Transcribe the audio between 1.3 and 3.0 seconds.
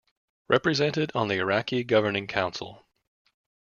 Iraqi Governing Council.